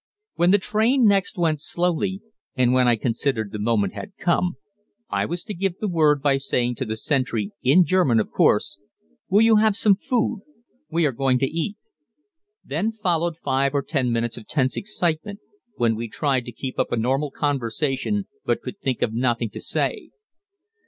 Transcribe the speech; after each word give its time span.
When 0.33 0.49
the 0.49 0.57
train 0.57 1.05
next 1.05 1.37
went 1.37 1.61
slowly, 1.61 2.23
and 2.55 2.73
when 2.73 2.87
I 2.87 2.95
considered 2.95 3.51
the 3.51 3.59
moment 3.59 3.93
had 3.93 4.13
come, 4.17 4.55
I 5.11 5.27
was 5.27 5.43
to 5.43 5.53
give 5.53 5.77
the 5.77 5.87
word 5.87 6.23
by 6.23 6.37
saying 6.37 6.73
to 6.77 6.85
the 6.85 6.95
sentry, 6.97 7.51
in 7.61 7.85
German 7.85 8.19
of 8.19 8.31
course, 8.31 8.79
"Will 9.29 9.41
you 9.43 9.57
have 9.57 9.75
some 9.75 9.93
food? 9.95 10.41
we 10.89 11.05
are 11.05 11.11
going 11.11 11.37
to 11.37 11.45
eat." 11.45 11.77
Then 12.65 12.91
followed 12.91 13.37
five 13.43 13.75
or 13.75 13.83
ten 13.83 14.11
minutes 14.11 14.37
of 14.37 14.47
tense 14.47 14.75
excitement, 14.75 15.37
when 15.75 15.95
we 15.95 16.07
tried 16.07 16.45
to 16.45 16.51
keep 16.51 16.79
up 16.79 16.91
a 16.91 16.97
normal 16.97 17.29
conversation 17.29 18.25
but 18.43 18.61
could 18.63 18.79
think 18.79 19.03
of 19.03 19.13
nothing 19.13 19.51
to 19.51 19.61
say. 19.61 20.09